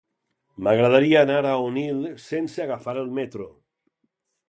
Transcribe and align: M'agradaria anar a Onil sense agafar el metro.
M'agradaria 0.67 1.19
anar 1.27 1.37
a 1.51 1.53
Onil 1.67 2.01
sense 2.31 2.67
agafar 2.67 2.97
el 3.07 3.17
metro. 3.23 3.51